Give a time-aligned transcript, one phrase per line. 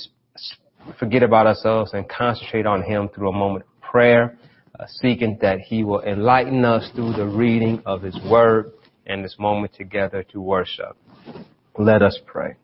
[1.00, 4.38] forget about ourselves and concentrate on Him through a moment of prayer,
[4.80, 8.72] uh, seeking that He will enlighten us through the reading of His word
[9.06, 10.98] and this moment together to worship.
[11.78, 12.56] Let us pray.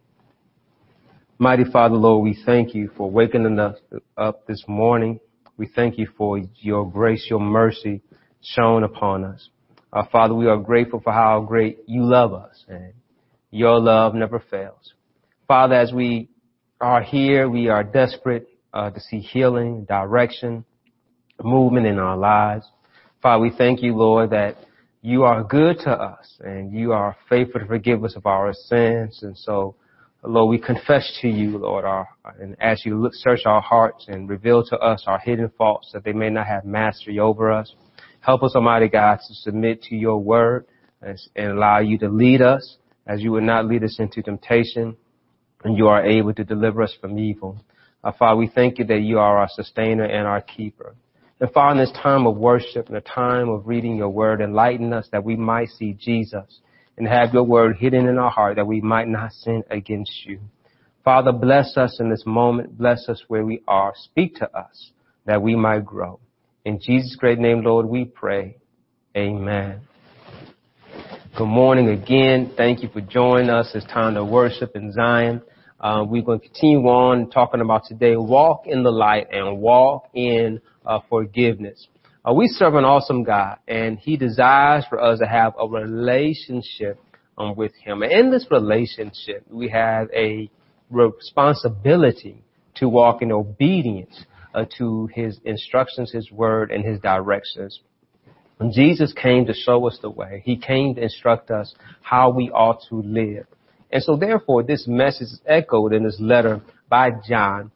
[1.38, 3.78] Mighty Father, Lord, we thank you for waking us
[4.18, 5.20] up this morning
[5.58, 8.02] we thank you for your grace, your mercy
[8.42, 9.50] shown upon us.
[9.94, 12.94] Our uh, Father, we are grateful for how great you love us and
[13.52, 14.94] your love never fails.
[15.48, 16.28] Father, as we
[16.82, 20.66] are here, we are desperate uh, to see healing, direction,
[21.42, 22.68] movement in our lives.
[23.22, 24.58] Father, we thank you, Lord, that
[25.02, 29.20] you are good to us and you are faithful to forgive us of our sins.
[29.22, 29.76] And so
[30.28, 32.08] Lord, we confess to you, Lord, our,
[32.40, 36.04] and as you look, search our hearts and reveal to us our hidden faults that
[36.04, 37.74] they may not have mastery over us.
[38.22, 40.66] Help us, Almighty God, to submit to your word
[41.02, 44.96] and, and allow you to lead us as you would not lead us into temptation
[45.64, 47.64] and you are able to deliver us from evil.
[48.04, 50.96] Our Father, we thank you that you are our sustainer and our keeper.
[51.40, 54.94] And Father, in this time of worship and a time of reading your word, enlighten
[54.94, 56.62] us that we might see Jesus
[56.98, 60.40] and have your word hidden in our heart that we might not sin against you.
[61.04, 62.78] Father, bless us in this moment.
[62.78, 63.94] Bless us where we are.
[63.96, 64.92] Speak to us
[65.26, 66.20] that we might grow.
[66.64, 68.58] In Jesus' great name, Lord, we pray.
[69.16, 69.82] Amen.
[71.38, 72.54] Good morning again.
[72.58, 73.70] Thank you for joining us.
[73.76, 75.42] It's time to worship in Zion.
[75.80, 80.10] Uh, we're going to continue on talking about today, walk in the light and walk
[80.14, 81.88] in uh, forgiveness.
[82.28, 87.00] Uh, we serve an awesome God, and He desires for us to have a relationship
[87.38, 88.02] um, with Him.
[88.02, 90.50] And in this relationship, we have a
[90.90, 92.44] responsibility
[92.76, 94.26] to walk in obedience
[94.56, 97.80] uh, to His instructions, His word, and His directions.
[98.60, 100.42] And Jesus came to show us the way.
[100.46, 103.46] He came to instruct us how we ought to live.
[103.92, 107.72] And so therefore, this message is echoed in this letter by John.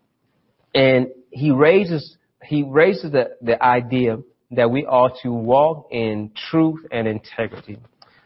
[0.73, 4.17] And he raises, he raises the, the idea
[4.51, 7.77] that we ought to walk in truth and integrity.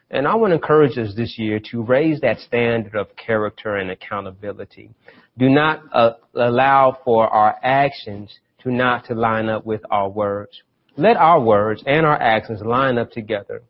[0.09, 3.89] And I want to encourage us this year to raise that standard of character and
[3.89, 4.91] accountability.
[5.37, 10.61] Do not uh, allow for our actions to not to line up with our words.
[10.95, 13.63] Let our words and our actions line up together.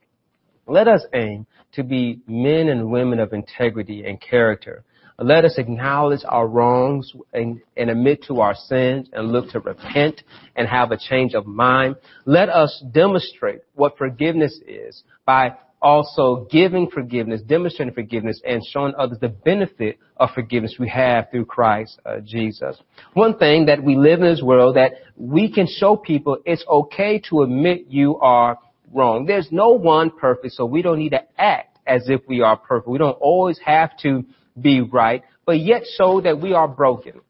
[0.67, 4.83] Let us aim to be men and women of integrity and character
[5.19, 10.21] let us acknowledge our wrongs and, and, admit to our sins and look to repent
[10.55, 11.95] and have a change of mind.
[12.25, 19.17] Let us demonstrate what forgiveness is by also giving forgiveness, demonstrating forgiveness, and showing others
[19.19, 22.77] the benefit of forgiveness we have through Christ uh, Jesus.
[23.13, 27.19] One thing that we live in this world that we can show people it's okay
[27.29, 28.57] to admit you are
[28.93, 29.25] wrong.
[29.25, 32.87] There's no one perfect, so we don't need to act as if we are perfect.
[32.87, 34.23] We don't always have to
[34.59, 37.21] be right, but yet show that we are broken.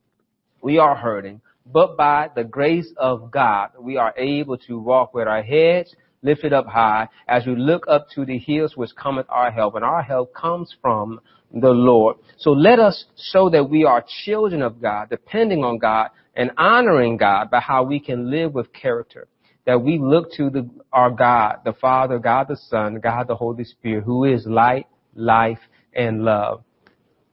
[0.61, 1.41] We are hurting.
[1.65, 6.53] But by the grace of God, we are able to walk with our heads lifted
[6.53, 9.75] up high as we look up to the hills which cometh our help.
[9.75, 11.19] And our help comes from
[11.53, 12.17] the Lord.
[12.37, 17.17] So let us show that we are children of God, depending on God and honoring
[17.17, 19.27] God by how we can live with character.
[19.65, 23.63] That we look to the, our God, the Father, God the Son, God the Holy
[23.63, 25.59] Spirit, who is light, life,
[25.93, 26.63] and love.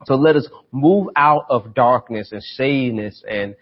[0.07, 3.55] So let us move out of darkness and shadiness and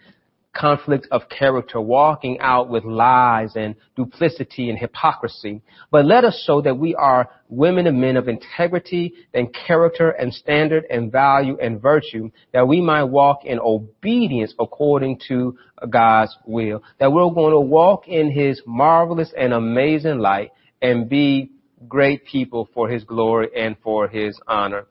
[0.55, 5.61] conflict of character, walking out with lies and duplicity and hypocrisy.
[5.91, 10.33] But let us show that we are women and men of integrity and character and
[10.33, 15.57] standard and value and virtue, that we might walk in obedience according to
[15.89, 20.51] God's will, that we're going to walk in His marvelous and amazing light
[20.81, 21.51] and be
[21.87, 24.85] great people for his glory and for his honor.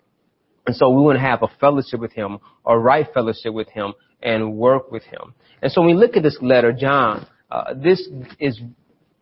[0.69, 3.95] And so we want to have a fellowship with him, a right fellowship with him,
[4.23, 5.33] and work with him.
[5.63, 8.07] And so when we look at this letter, John, uh, this
[8.39, 8.61] is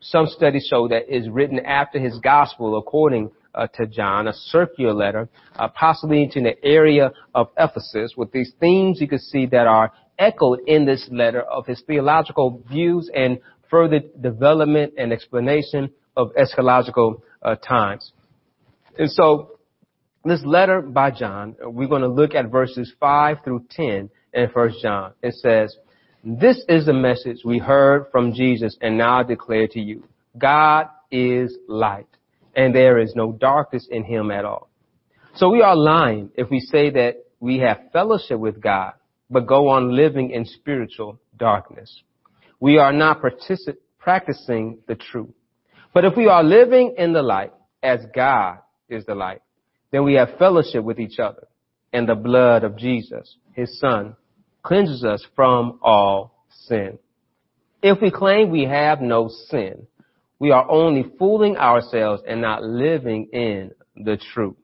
[0.01, 4.93] some studies show that is written after his gospel, according uh, to John, a circular
[4.93, 9.67] letter, uh, possibly into the area of Ephesus, with these themes you can see that
[9.67, 13.39] are echoed in this letter of his theological views and
[13.69, 18.11] further development and explanation of eschatological uh, times.
[18.99, 19.56] And so
[20.27, 24.73] this letter by John, we're going to look at verses 5 through 10 in 1
[24.81, 25.13] John.
[25.21, 25.75] It says,
[26.23, 30.03] This is the message we heard from Jesus and now declare to you.
[30.37, 32.07] God is light,
[32.55, 34.69] and there is no darkness in him at all.
[35.35, 38.93] So we are lying if we say that we have fellowship with God,
[39.29, 42.01] but go on living in spiritual darkness.
[42.59, 45.29] We are not particip- practicing the truth.
[45.93, 47.53] But if we are living in the light,
[47.83, 48.59] as God
[48.89, 49.41] is the light,
[49.91, 51.47] then we have fellowship with each other.
[51.93, 54.15] And the blood of Jesus, his son,
[54.61, 56.99] cleanses us from all sin.
[57.81, 59.87] If we claim we have no sin,
[60.39, 64.57] we are only fooling ourselves and not living in the truth.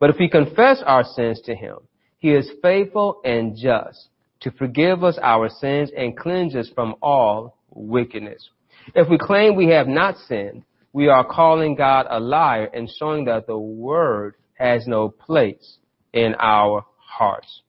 [0.00, 1.76] But if we confess our sins to him,
[2.18, 4.08] he is faithful and just
[4.40, 8.48] to forgive us our sins and cleanse us from all wickedness.
[8.94, 13.24] If we claim we have not sinned, we are calling God a liar and showing
[13.26, 14.34] that the word
[14.64, 15.76] has no place
[16.12, 17.60] in our hearts.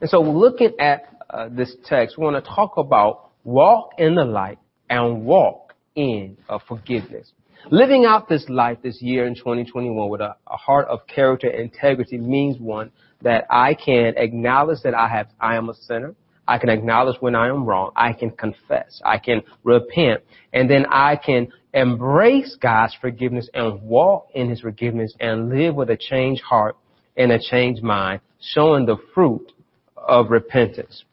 [0.00, 4.24] And so looking at uh, this text, we want to talk about walk in the
[4.24, 4.58] light
[4.88, 7.32] and walk in uh, forgiveness.
[7.70, 11.72] Living out this life this year in 2021 with a, a heart of character and
[11.72, 12.90] integrity means one
[13.22, 16.14] that I can acknowledge that I have, I am a sinner.
[16.46, 17.92] I can acknowledge when I am wrong.
[17.94, 19.00] I can confess.
[19.04, 20.22] I can repent.
[20.52, 25.90] And then I can embrace God's forgiveness and walk in his forgiveness and live with
[25.90, 26.76] a changed heart
[27.16, 29.52] and a changed mind, showing the fruit
[29.96, 31.04] of repentance.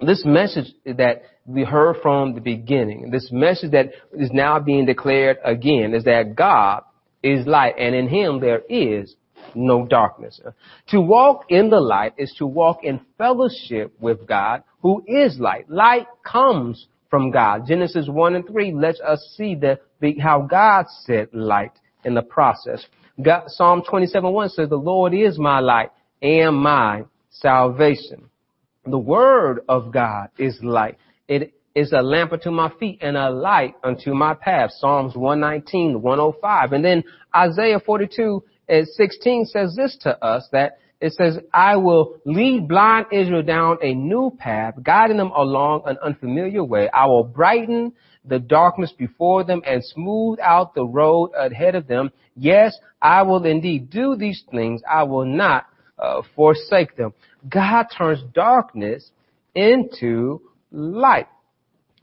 [0.00, 5.38] This message that we heard from the beginning, this message that is now being declared
[5.44, 6.82] again is that God
[7.22, 9.14] is light and in him there is
[9.54, 10.40] no darkness.
[10.88, 15.68] To walk in the light is to walk in fellowship with God who is light.
[15.70, 17.66] Light comes from God.
[17.66, 21.72] Genesis 1 and 3 lets us see the, the how God set light
[22.04, 22.86] in the process.
[23.22, 25.90] God, Psalm 27 1 says, the Lord is my light
[26.22, 28.30] and my salvation.
[28.86, 30.96] The word of God is light.
[31.28, 34.70] It is a lamp unto my feet and a light unto my path.
[34.78, 36.72] Psalms 119, 105.
[36.72, 37.04] And then
[37.34, 43.06] Isaiah 42 and 16 says this to us that it says, I will lead blind
[43.10, 46.90] Israel down a new path, guiding them along an unfamiliar way.
[46.92, 47.92] I will brighten
[48.24, 52.10] the darkness before them and smooth out the road ahead of them.
[52.36, 54.82] Yes, I will indeed do these things.
[54.88, 55.66] I will not
[55.98, 57.14] uh, forsake them.
[57.48, 59.10] God turns darkness
[59.54, 61.28] into light.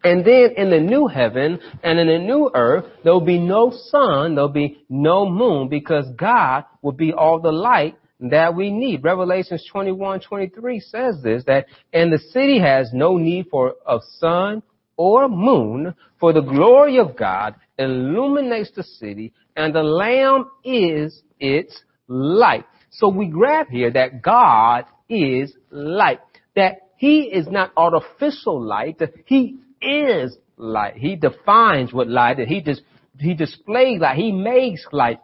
[0.03, 3.71] And then in the new heaven and in the new earth, there will be no
[3.89, 9.03] sun, there'll be no moon because God will be all the light that we need.
[9.03, 14.63] Revelations 21, 23 says this, that, and the city has no need for of sun
[14.95, 21.79] or moon, for the glory of God illuminates the city, and the Lamb is its
[22.07, 22.65] light.
[22.89, 26.19] So we grab here that God is light,
[26.55, 30.95] that He is not artificial light, He is light.
[30.95, 32.47] He defines what light is.
[32.47, 32.81] He just,
[33.19, 34.17] He displays light.
[34.17, 35.19] He makes light.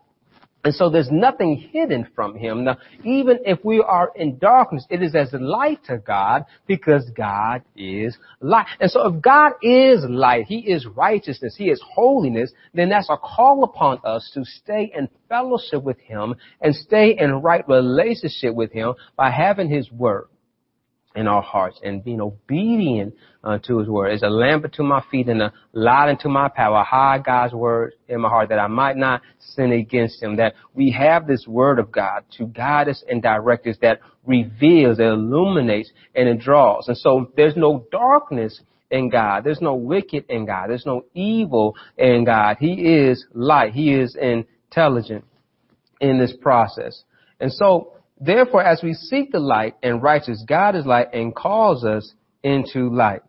[0.63, 2.63] And so there's nothing hidden from him.
[2.63, 7.63] Now, even if we are in darkness, it is as light to God because God
[7.75, 8.67] is light.
[8.79, 13.17] And so if God is light, He is righteousness, He is holiness, then that's a
[13.17, 18.71] call upon us to stay in fellowship with Him and stay in right relationship with
[18.71, 20.27] Him by having His Word
[21.15, 24.13] in our hearts and being obedient uh, to his word.
[24.13, 26.77] It's a lamp unto my feet and a light unto my power.
[26.77, 30.37] I hide God's word in my heart that I might not sin against him.
[30.37, 34.97] That we have this word of God to guide us and direct us that reveals,
[34.97, 36.87] that illuminates, and it draws.
[36.87, 39.43] And so there's no darkness in God.
[39.43, 40.69] There's no wicked in God.
[40.69, 42.57] There's no evil in God.
[42.59, 43.73] He is light.
[43.73, 45.25] He is intelligent
[45.99, 47.03] in this process.
[47.39, 47.93] And so
[48.25, 52.89] Therefore, as we seek the light and righteous, God is light and calls us into
[52.89, 53.21] light.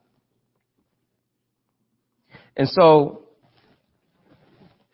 [2.57, 3.23] And so,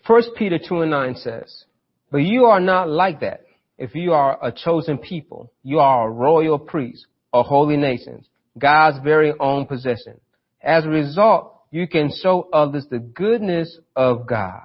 [0.07, 1.64] 1 Peter 2 and 9 says,
[2.11, 3.42] But you are not like that.
[3.76, 8.25] If you are a chosen people, you are a royal priest, a holy nation,
[8.59, 10.19] God's very own possession.
[10.62, 14.62] As a result, you can show others the goodness of God.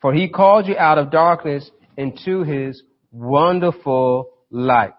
[0.00, 2.82] For he called you out of darkness into his
[3.12, 4.94] wonderful light.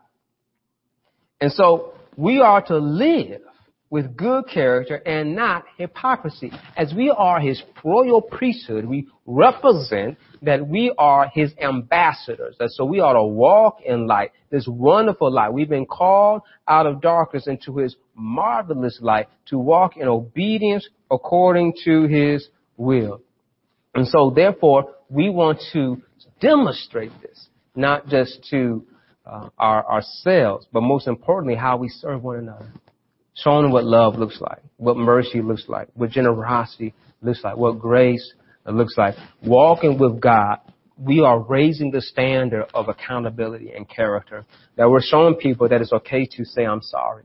[1.39, 3.41] And so we are to live
[3.89, 6.49] with good character and not hypocrisy.
[6.77, 12.55] As we are his royal priesthood, we represent that we are his ambassadors.
[12.59, 15.51] And so we ought to walk in light, this wonderful light.
[15.51, 21.73] We've been called out of darkness into his marvelous light to walk in obedience according
[21.83, 23.21] to his will.
[23.93, 26.01] And so therefore, we want to
[26.39, 28.85] demonstrate this, not just to
[29.25, 32.73] uh, our, ourselves, but most importantly, how we serve one another.
[33.33, 38.33] Showing what love looks like, what mercy looks like, what generosity looks like, what grace
[38.65, 39.15] looks like.
[39.43, 40.57] Walking with God,
[40.97, 44.45] we are raising the standard of accountability and character.
[44.75, 47.23] That we're showing people that it's okay to say, I'm sorry.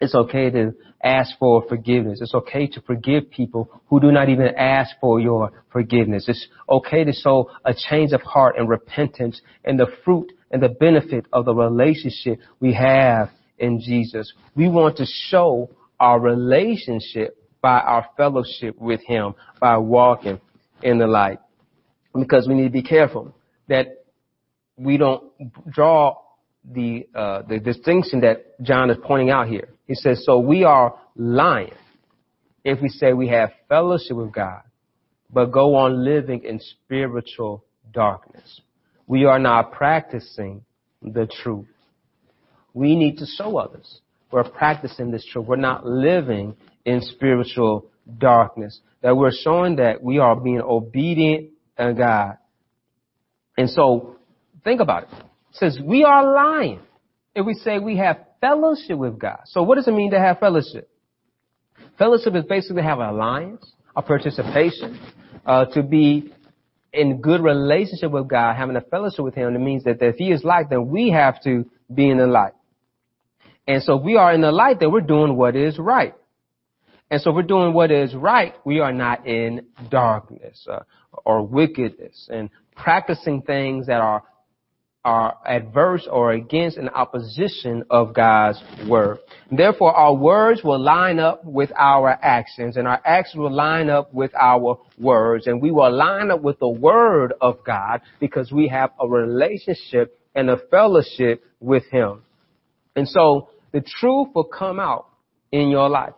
[0.00, 2.20] It's okay to ask for forgiveness.
[2.20, 6.26] It's okay to forgive people who do not even ask for your forgiveness.
[6.28, 10.68] It's okay to show a change of heart and repentance and the fruit and the
[10.68, 14.32] benefit of the relationship we have in Jesus.
[14.54, 15.68] We want to show
[15.98, 20.40] our relationship by our fellowship with Him, by walking
[20.80, 21.40] in the light.
[22.16, 23.34] Because we need to be careful
[23.68, 24.04] that
[24.76, 25.24] we don't
[25.68, 26.18] draw
[26.64, 29.70] the uh, the distinction that John is pointing out here.
[29.88, 31.74] He says, so we are lying
[32.62, 34.62] if we say we have fellowship with God,
[35.32, 38.60] but go on living in spiritual darkness.
[39.06, 40.64] We are not practicing
[41.02, 41.66] the truth.
[42.72, 44.00] We need to show others
[44.34, 45.46] we're practicing this truth.
[45.46, 47.86] We're not living in spiritual
[48.18, 48.80] darkness.
[49.00, 52.38] That we're showing that we are being obedient to God.
[53.56, 54.16] And so,
[54.64, 55.10] think about it.
[55.12, 56.80] It says we are lying
[57.36, 59.38] if we say we have fellowship with God.
[59.44, 60.90] So what does it mean to have fellowship?
[61.96, 64.98] Fellowship is basically to have an alliance, a participation,
[65.46, 66.34] uh, to be
[66.94, 69.54] in good relationship with God, having a fellowship with Him.
[69.54, 72.52] It means that if He is light, then we have to be in the light.
[73.66, 76.14] And so we are in the light that we're doing what is right.
[77.10, 78.54] And so we're doing what is right.
[78.64, 80.80] We are not in darkness uh,
[81.24, 84.22] or wickedness and practicing things that are
[85.04, 89.18] are adverse or against an opposition of God's word.
[89.50, 94.14] Therefore, our words will line up with our actions and our actions will line up
[94.14, 98.68] with our words and we will line up with the word of God because we
[98.68, 102.22] have a relationship and a fellowship with Him.
[102.96, 105.06] And so the truth will come out
[105.52, 106.14] in your life.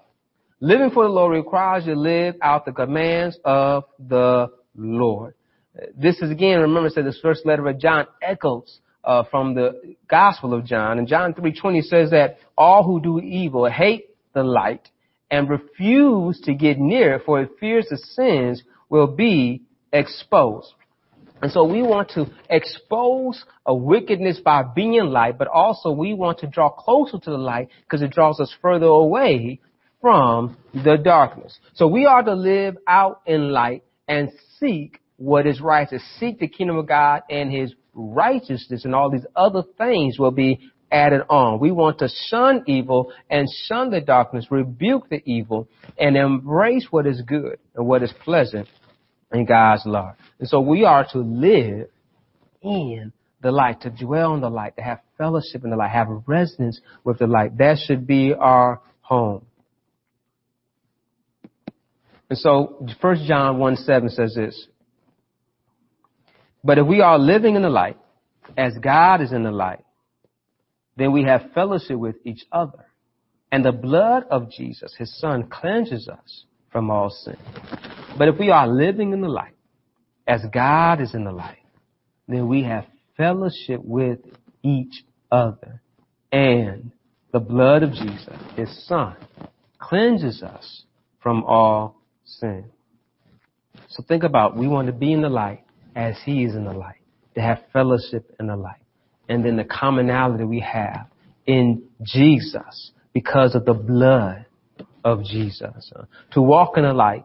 [0.60, 5.34] Living for the Lord requires you to live out the commands of the Lord.
[5.96, 10.54] This is again, remember, said this first letter of John echoes uh, from the Gospel
[10.54, 10.98] of John.
[10.98, 14.88] And John 3:20 says that all who do evil hate the light
[15.30, 20.72] and refuse to get near, it, for it fears the sins will be exposed.
[21.42, 26.38] And so we want to expose a wickedness by being light, but also we want
[26.38, 29.60] to draw closer to the light because it draws us further away
[30.00, 31.58] from the darkness.
[31.74, 36.38] So we are to live out in light and seek what is right, to seek
[36.38, 41.22] the kingdom of God and his righteousness and all these other things will be added
[41.28, 41.58] on.
[41.58, 45.68] We want to shun evil and shun the darkness, rebuke the evil,
[45.98, 48.68] and embrace what is good and what is pleasant
[49.32, 50.14] in God's love.
[50.38, 51.88] And so we are to live
[52.62, 56.08] in the light, to dwell in the light, to have fellowship in the light, have
[56.26, 57.58] residence with the light.
[57.58, 59.46] That should be our home.
[62.28, 64.66] And so 1 John 1 7 says this.
[66.66, 67.96] But if we are living in the light,
[68.56, 69.84] as God is in the light,
[70.96, 72.86] then we have fellowship with each other.
[73.52, 77.36] And the blood of Jesus, his son, cleanses us from all sin.
[78.18, 79.54] But if we are living in the light,
[80.26, 81.62] as God is in the light,
[82.26, 84.18] then we have fellowship with
[84.64, 85.80] each other.
[86.32, 86.90] And
[87.32, 89.14] the blood of Jesus, his son,
[89.78, 90.82] cleanses us
[91.20, 92.64] from all sin.
[93.90, 95.62] So think about, we want to be in the light
[95.96, 97.00] as he is in the light,
[97.34, 98.82] to have fellowship in the light.
[99.28, 101.06] And then the commonality we have
[101.46, 104.46] in Jesus because of the blood
[105.04, 105.92] of Jesus.
[106.32, 107.24] To walk in the light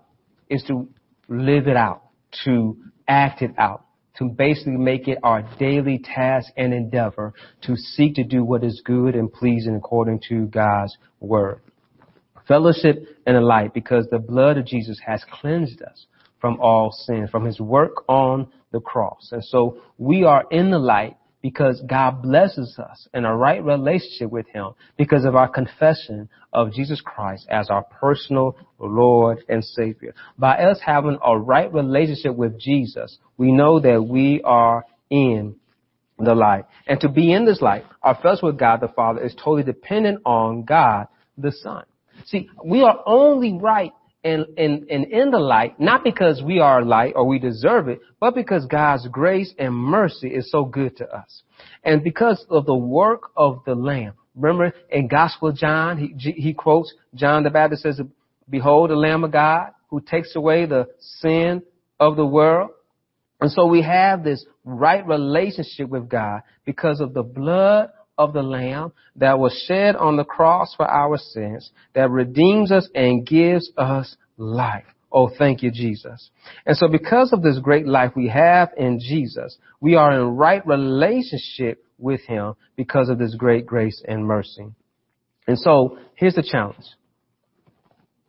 [0.50, 0.88] is to
[1.28, 2.04] live it out,
[2.46, 3.86] to act it out,
[4.18, 8.82] to basically make it our daily task and endeavor to seek to do what is
[8.86, 11.62] good and pleasing according to God's word.
[12.48, 16.06] Fellowship in the light because the blood of Jesus has cleansed us
[16.40, 19.30] from all sin, from his work on the cross.
[19.32, 24.30] And so we are in the light because God blesses us in a right relationship
[24.30, 30.13] with Him because of our confession of Jesus Christ as our personal Lord and Savior.
[30.38, 35.56] By us having a right relationship with Jesus, we know that we are in
[36.20, 36.66] the light.
[36.88, 40.22] And to be in this light, our fellowship with God the Father is totally dependent
[40.25, 41.84] on God the Son.
[42.25, 46.84] See, we are only right and, and, and in the light, not because we are
[46.84, 51.10] light or we deserve it, but because God's grace and mercy is so good to
[51.12, 51.44] us.
[51.84, 54.13] And because of the work of the Lamb.
[54.36, 58.00] Remember in Gospel John, he, he quotes John the Baptist says,
[58.50, 61.63] behold the Lamb of God who takes away the sin
[62.00, 62.72] of the world.
[63.42, 67.90] And so we have this right relationship with God because of the blood
[68.22, 72.88] of the Lamb that was shed on the cross for our sins, that redeems us
[72.94, 74.86] and gives us life.
[75.12, 76.30] Oh, thank you, Jesus.
[76.66, 80.66] And so because of this great life we have in Jesus, we are in right
[80.66, 84.68] relationship with Him because of this great grace and mercy.
[85.48, 86.86] And so here's the challenge.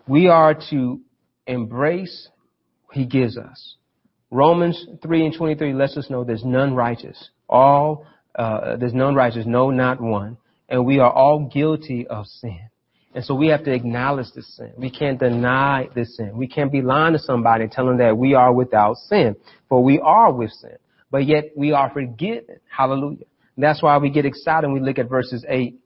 [0.08, 1.00] We are to
[1.46, 2.28] embrace
[2.92, 3.76] He gives us.
[4.30, 7.30] Romans 3 and 23 lets us know there's none righteous.
[7.48, 10.38] All uh, there's none righteous, no, not one.
[10.68, 12.60] And we are all guilty of sin.
[13.14, 14.72] And so we have to acknowledge this sin.
[14.76, 16.32] We can't deny this sin.
[16.34, 19.36] We can't be lying to somebody and telling them that we are without sin.
[19.68, 20.76] For we are with sin.
[21.10, 22.56] But yet we are forgiven.
[22.74, 23.26] Hallelujah.
[23.56, 25.78] And that's why we get excited when we look at verses 8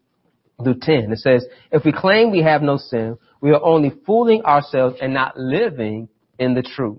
[0.62, 1.12] through 10.
[1.12, 5.12] It says, if we claim we have no sin, we are only fooling ourselves and
[5.12, 6.98] not living in the truth.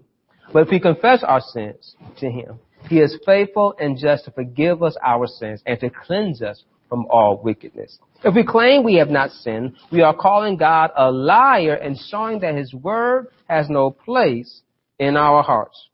[0.51, 4.83] But if we confess our sins to Him, he is faithful and just to forgive
[4.83, 7.99] us our sins and to cleanse us from all wickedness.
[8.23, 12.39] If we claim we have not sinned, we are calling God a liar and showing
[12.39, 14.61] that his word has no place
[14.99, 15.89] in our hearts.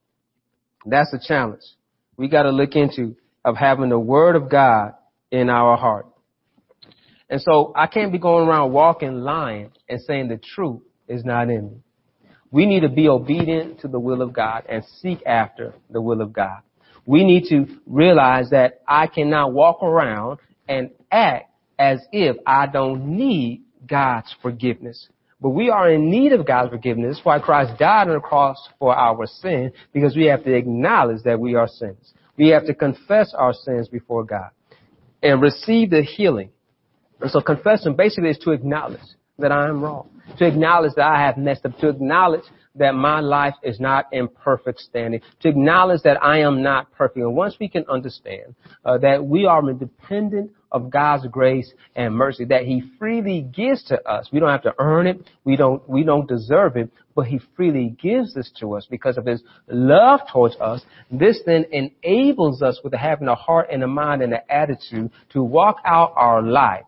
[0.86, 1.64] That's a challenge
[2.18, 4.94] we got to look into of having the word of God
[5.32, 6.08] in our heart.
[7.30, 11.50] And so I can't be going around walking lying and saying the truth is not
[11.50, 11.78] in me.
[12.52, 16.22] We need to be obedient to the will of God and seek after the will
[16.22, 16.62] of God
[17.06, 23.18] we need to realize that I cannot walk around and act as if I don't
[23.18, 25.10] need God's forgiveness.
[25.42, 27.18] But we are in need of God's forgiveness.
[27.18, 31.24] That's why Christ died on the cross for our sin, because we have to acknowledge
[31.24, 32.14] that we are sinners.
[32.38, 34.52] We have to confess our sins before God
[35.22, 36.50] and receive the healing.
[37.20, 39.02] And so confession basically is to acknowledge
[39.40, 42.44] that I am wrong, to acknowledge that I have messed up, to acknowledge
[42.76, 47.18] that my life is not in perfect standing, to acknowledge that I am not perfect.
[47.18, 52.46] And once we can understand uh, that we are dependent of God's grace and mercy
[52.46, 56.04] that He freely gives to us, we don't have to earn it, we don't we
[56.04, 60.56] don't deserve it, but He freely gives this to us because of His love towards
[60.58, 60.82] us.
[61.12, 65.44] This then enables us with having a heart and a mind and an attitude to
[65.44, 66.86] walk out our life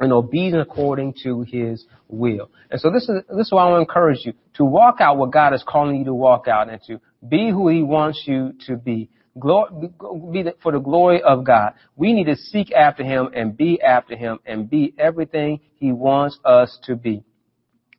[0.00, 2.50] and obedient according to his will.
[2.70, 5.16] And so this is, this is why I want to encourage you to walk out
[5.16, 8.54] what God is calling you to walk out and to be who he wants you
[8.66, 9.10] to be.
[9.38, 9.70] Glory,
[10.32, 11.74] be for the glory of God.
[11.94, 16.38] We need to seek after him and be after him and be everything he wants
[16.44, 17.22] us to be.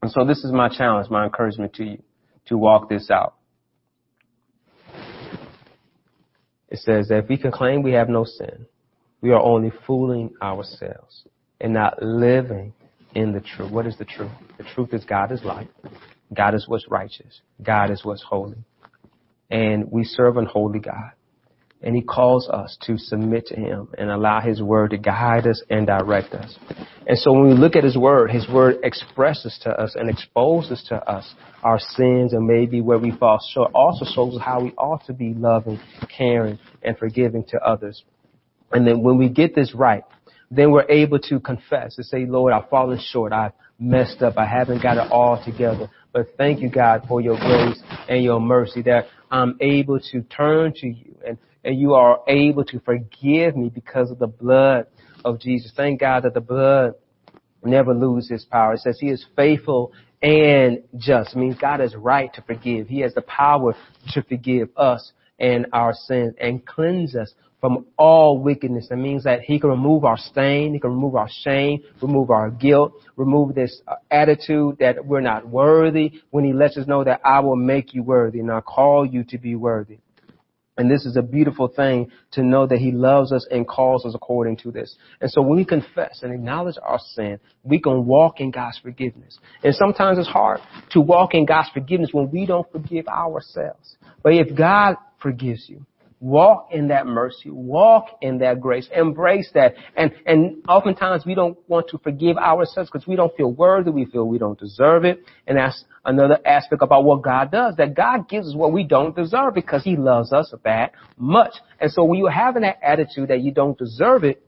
[0.02, 2.04] And so this is my challenge, my encouragement to you
[2.48, 3.36] to walk this out.
[6.70, 8.66] It says that if we can claim we have no sin,
[9.22, 11.26] we are only fooling ourselves
[11.60, 12.74] and not living
[13.16, 13.72] in the truth.
[13.72, 14.32] What is the truth?
[14.58, 15.70] The truth is God is light.
[16.34, 17.42] God is what's righteous.
[17.62, 18.64] God is what's holy.
[19.50, 21.12] And we serve an holy God.
[21.82, 25.64] And he calls us to submit to him and allow his word to guide us
[25.70, 26.58] and direct us.
[27.08, 30.84] And so when we look at his word, his word expresses to us and exposes
[30.90, 33.72] to us our sins and maybe where we fall short.
[33.74, 35.80] Also shows how we ought to be loving,
[36.16, 38.04] caring, and forgiving to others.
[38.72, 40.04] And then when we get this right,
[40.52, 43.32] then we're able to confess and say, Lord, I've fallen short.
[43.32, 44.38] I've messed up.
[44.38, 45.90] I haven't got it all together.
[46.12, 50.74] But thank you, God, for your grace and your mercy that I'm able to turn
[50.78, 54.88] to you and, and you are able to forgive me because of the blood
[55.24, 55.72] of Jesus.
[55.76, 56.96] Thank God that the blood
[57.64, 58.74] never loses power.
[58.74, 61.36] It says he is faithful and just.
[61.36, 62.88] It means God is right to forgive.
[62.88, 63.76] He has the power
[64.14, 68.88] to forgive us and our sins and cleanse us from all wickedness.
[68.90, 72.50] It means that He can remove our stain, He can remove our shame, remove our
[72.50, 77.22] guilt, remove this uh, attitude that we're not worthy when He lets us know that
[77.24, 80.00] I will make you worthy and I call you to be worthy.
[80.78, 84.14] And this is a beautiful thing to know that He loves us and calls us
[84.16, 84.96] according to this.
[85.20, 89.38] And so when we confess and acknowledge our sin, we can walk in God's forgiveness.
[89.62, 93.98] And sometimes it's hard to walk in God's forgiveness when we don't forgive ourselves.
[94.24, 95.86] But if God forgives you,
[96.20, 99.76] walk in that mercy, walk in that grace, embrace that.
[99.96, 104.06] And, and oftentimes we don't want to forgive ourselves because we don't feel worthy, we
[104.06, 105.24] feel we don't deserve it.
[105.48, 109.16] And that's another aspect about what God does, that God gives us what we don't
[109.16, 111.54] deserve because He loves us that much.
[111.80, 114.44] And so when you're having that attitude that you don't deserve it,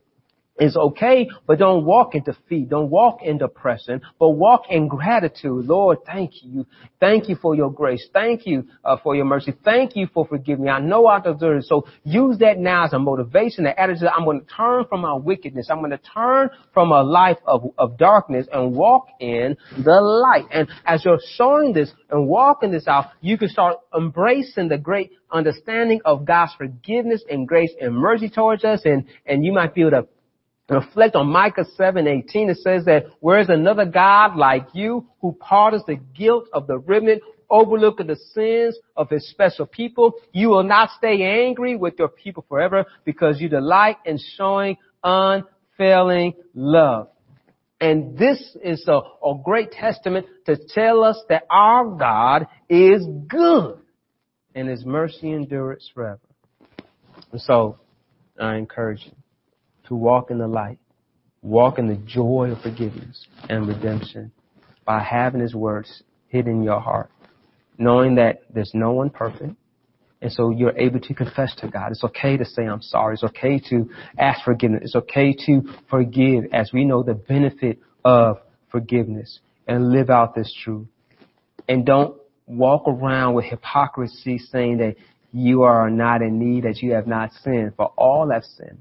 [0.58, 2.68] is okay, but don't walk in defeat.
[2.68, 5.66] Don't walk in depression, but walk in gratitude.
[5.66, 6.66] Lord, thank you.
[7.00, 8.06] Thank you for your grace.
[8.12, 9.54] Thank you uh, for your mercy.
[9.64, 10.70] Thank you for forgiving me.
[10.70, 11.64] I know I deserve it.
[11.64, 14.08] So use that now as a motivation, the attitude.
[14.14, 15.68] I'm going to turn from my wickedness.
[15.70, 20.44] I'm going to turn from a life of, of darkness and walk in the light.
[20.52, 25.12] And as you're showing this and walking this out, you can start embracing the great
[25.30, 28.82] understanding of God's forgiveness and grace and mercy towards us.
[28.84, 30.08] And, and you might be able to
[30.68, 35.84] reflect on Micah 7:18, it says that where is another God like you who pardons
[35.86, 40.14] the guilt of the remnant, overlooking the sins of his special people.
[40.32, 46.34] You will not stay angry with your people forever because you delight in showing unfailing
[46.54, 47.08] love.
[47.80, 53.78] And this is a, a great testament to tell us that our God is good
[54.54, 56.20] and his mercy endures forever.
[57.32, 57.78] And so
[58.40, 59.21] I encourage you
[59.96, 60.78] walk in the light,
[61.42, 64.32] walk in the joy of forgiveness and redemption
[64.84, 67.10] by having His words hidden in your heart,
[67.78, 69.54] knowing that there's no one perfect.
[70.20, 71.90] And so you're able to confess to God.
[71.90, 73.14] It's okay to say I'm sorry.
[73.14, 74.82] It's okay to ask forgiveness.
[74.84, 78.38] It's okay to forgive as we know the benefit of
[78.70, 80.86] forgiveness and live out this truth.
[81.68, 84.94] And don't walk around with hypocrisy saying that
[85.32, 88.78] you are not in need, that you have not sinned, for all have sinned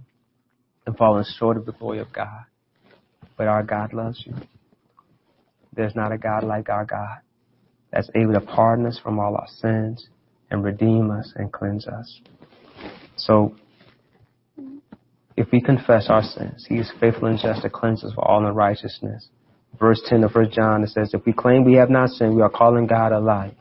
[0.91, 2.43] and fallen short of the glory of God.
[3.38, 4.36] But our God loves you.
[5.73, 7.19] There's not a God like our God
[7.93, 10.10] that's able to pardon us from all our sins
[10.49, 12.19] and redeem us and cleanse us.
[13.15, 13.56] So,
[15.38, 18.45] if we confess our sins, He is faithful and just to cleanse us for all
[18.45, 19.30] unrighteousness.
[19.80, 22.41] Verse 10 of 1 John, it says, If we claim we have not sinned, we
[22.41, 23.56] are calling God a lie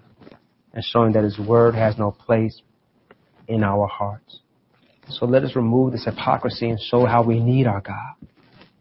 [0.72, 2.60] and showing that His word has no place
[3.46, 4.39] in our hearts.
[5.10, 8.14] So let us remove this hypocrisy and show how we need our God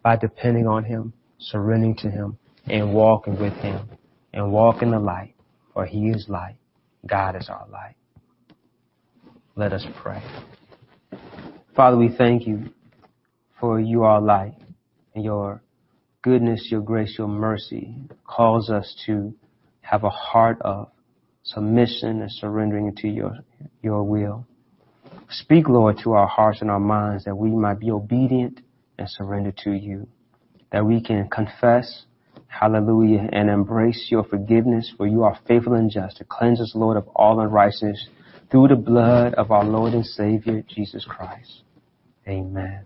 [0.04, 2.38] by depending on Him, surrendering to Him,
[2.68, 3.89] and walking with Him,
[4.34, 5.34] and walk in the light,
[5.74, 6.58] for He is light.
[7.06, 7.96] God is our light.
[9.56, 10.22] Let us pray.
[11.76, 12.65] Father, we thank you
[13.60, 14.56] for you are light,
[15.15, 15.62] and your
[16.22, 19.34] goodness, your grace, your mercy calls us to
[19.82, 20.89] have a heart of
[21.44, 23.39] submission and surrendering to your,
[23.82, 24.46] your will.
[25.30, 28.62] Speak, Lord, to our hearts and our minds that we might be obedient
[28.98, 30.08] and surrender to you.
[30.72, 32.04] That we can confess,
[32.48, 36.98] hallelujah, and embrace your forgiveness, for you are faithful and just to cleanse us, Lord,
[36.98, 38.08] of all unrighteousness
[38.50, 41.62] through the blood of our Lord and Savior, Jesus Christ.
[42.28, 42.84] Amen.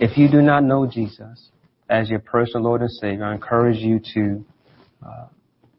[0.00, 1.50] If you do not know Jesus
[1.88, 4.44] as your personal Lord and Savior, I encourage you to
[5.06, 5.26] uh,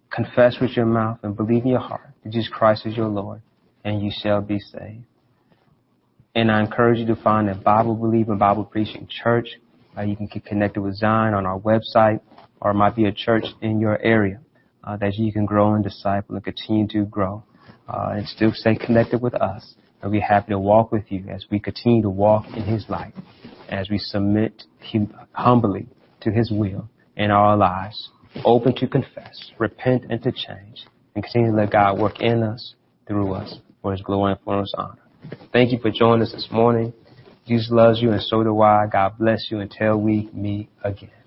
[0.09, 3.41] confess with your mouth and believe in your heart that Jesus Christ is your Lord,
[3.83, 5.03] and you shall be saved.
[6.35, 9.49] And I encourage you to find a Bible believing, Bible preaching church.
[9.95, 12.21] Uh, you can get connected with Zion on our website,
[12.59, 14.39] or it might be a church in your area
[14.83, 17.43] uh, that you can grow and disciple and continue to grow,
[17.87, 19.75] uh, and still stay connected with us.
[20.01, 23.13] And we're happy to walk with you as we continue to walk in His light,
[23.69, 25.85] as we submit hum- humbly
[26.21, 28.09] to His will in our lives,
[28.43, 32.73] open to confess, repent, and to change, and continue to let God work in us,
[33.07, 35.02] through us, for His glory and for His honor.
[35.51, 36.93] Thank you for joining us this morning.
[37.47, 38.85] Jesus loves you and so do I.
[38.91, 41.22] God bless you until we meet again.